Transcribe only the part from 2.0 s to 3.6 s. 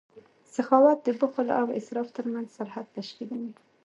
ترمنځ سرحد تشکیلوي.